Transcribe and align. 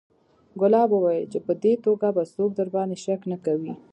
ګلاب 0.61 0.89
وويل 0.93 1.25
چې 1.33 1.39
په 1.45 1.53
دې 1.63 1.73
توګه 1.85 2.07
به 2.15 2.23
څوک 2.33 2.49
درباندې 2.59 2.97
شک 3.03 3.21
نه 3.31 3.37
کوي. 3.45 3.73